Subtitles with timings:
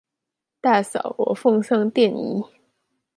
[0.61, 2.43] 大嫂，我奉上奠儀